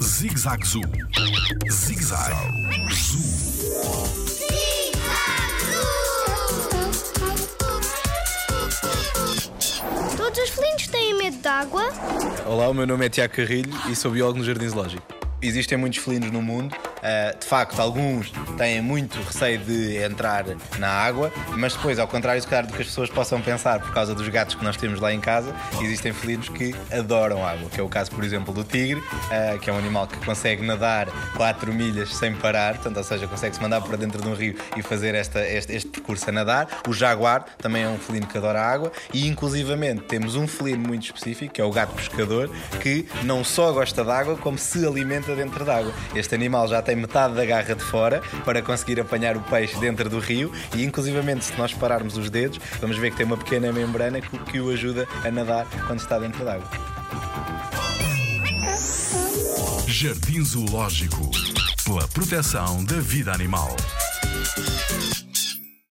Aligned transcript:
Zig-Zag 0.00 0.64
Zoo. 0.64 0.82
Zig-Zag 1.68 2.32
Zoo. 2.92 3.20
Todos 10.16 10.38
os 10.38 10.50
felinos 10.50 10.86
têm 10.86 11.18
medo 11.18 11.38
de 11.38 11.48
água? 11.48 11.82
Olá, 12.46 12.68
o 12.68 12.74
meu 12.74 12.86
nome 12.86 13.06
é 13.06 13.08
Tiago 13.08 13.34
Carrilho 13.34 13.74
e 13.90 13.96
sou 13.96 14.12
biólogo 14.12 14.38
no 14.38 14.44
Jardim 14.44 14.68
Zoológico. 14.68 15.23
Existem 15.44 15.76
muitos 15.76 16.02
felinos 16.02 16.30
no 16.30 16.40
mundo. 16.40 16.74
Uh, 16.74 17.38
de 17.38 17.44
facto, 17.44 17.78
alguns 17.78 18.32
têm 18.56 18.80
muito 18.80 19.20
receio 19.20 19.58
de 19.58 19.98
entrar 19.98 20.46
na 20.78 20.88
água, 20.88 21.30
mas 21.50 21.74
depois, 21.74 21.98
ao 21.98 22.08
contrário, 22.08 22.40
do 22.40 22.48
que 22.48 22.80
as 22.80 22.86
pessoas 22.86 23.10
possam 23.10 23.42
pensar 23.42 23.78
por 23.78 23.92
causa 23.92 24.14
dos 24.14 24.26
gatos 24.28 24.54
que 24.54 24.64
nós 24.64 24.74
temos 24.78 25.00
lá 25.00 25.12
em 25.12 25.20
casa, 25.20 25.54
existem 25.82 26.14
felinos 26.14 26.48
que 26.48 26.74
adoram 26.90 27.46
água, 27.46 27.68
que 27.68 27.78
é 27.78 27.82
o 27.82 27.90
caso, 27.90 28.10
por 28.10 28.24
exemplo, 28.24 28.54
do 28.54 28.64
tigre, 28.64 29.00
uh, 29.00 29.58
que 29.58 29.68
é 29.68 29.72
um 29.72 29.76
animal 29.76 30.06
que 30.06 30.16
consegue 30.24 30.62
nadar 30.62 31.08
4 31.36 31.74
milhas 31.74 32.14
sem 32.14 32.34
parar, 32.34 32.76
portanto, 32.76 32.96
ou 32.96 33.04
seja, 33.04 33.26
consegue 33.26 33.54
se 33.54 33.60
mandar 33.60 33.82
para 33.82 33.98
dentro 33.98 34.22
de 34.22 34.28
um 34.28 34.34
rio 34.34 34.56
e 34.74 34.82
fazer 34.82 35.14
esta, 35.14 35.46
este, 35.46 35.74
este 35.74 35.90
percurso 35.90 36.30
a 36.30 36.32
nadar. 36.32 36.68
O 36.88 36.94
jaguar 36.94 37.44
também 37.58 37.82
é 37.82 37.88
um 37.88 37.98
felino 37.98 38.26
que 38.26 38.38
adora 38.38 38.62
água 38.62 38.90
e, 39.12 39.26
inclusivamente, 39.26 40.04
temos 40.04 40.36
um 40.36 40.46
felino 40.46 40.88
muito 40.88 41.04
específico, 41.04 41.52
que 41.52 41.60
é 41.60 41.64
o 41.64 41.70
gato 41.70 41.92
pescador, 41.94 42.50
que 42.80 43.06
não 43.24 43.44
só 43.44 43.70
gosta 43.72 44.02
de 44.02 44.10
água, 44.10 44.38
como 44.38 44.56
se 44.56 44.86
alimenta 44.86 45.33
dentro 45.34 45.64
da 45.64 45.78
água. 45.78 45.92
Este 46.14 46.34
animal 46.34 46.68
já 46.68 46.82
tem 46.82 46.96
metade 46.96 47.34
da 47.34 47.44
garra 47.44 47.74
de 47.74 47.84
fora 47.84 48.22
para 48.44 48.62
conseguir 48.62 49.00
apanhar 49.00 49.36
o 49.36 49.40
peixe 49.40 49.78
dentro 49.78 50.08
do 50.08 50.18
rio 50.18 50.52
e, 50.74 50.84
inclusivamente, 50.84 51.44
se 51.44 51.56
nós 51.58 51.72
pararmos 51.72 52.16
os 52.16 52.30
dedos, 52.30 52.60
vamos 52.80 52.96
ver 52.96 53.10
que 53.10 53.16
tem 53.16 53.26
uma 53.26 53.36
pequena 53.36 53.72
membrana 53.72 54.20
que, 54.20 54.38
que 54.38 54.60
o 54.60 54.70
ajuda 54.70 55.06
a 55.24 55.30
nadar 55.30 55.66
quando 55.86 56.00
está 56.00 56.18
dentro 56.18 56.44
da 56.44 56.54
água. 56.54 56.68
Jardim 59.86 60.44
Zoológico 60.44 61.30
pela 61.84 62.08
proteção 62.08 62.84
da 62.84 62.96
vida 62.96 63.32
animal. 63.32 63.76